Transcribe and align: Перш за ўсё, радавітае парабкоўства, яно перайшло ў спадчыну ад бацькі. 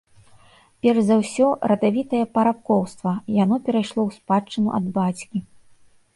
Перш 0.85 1.01
за 1.09 1.17
ўсё, 1.19 1.45
радавітае 1.71 2.21
парабкоўства, 2.39 3.11
яно 3.43 3.55
перайшло 3.69 4.01
ў 4.09 4.19
спадчыну 4.19 4.69
ад 4.81 4.85
бацькі. 4.99 5.37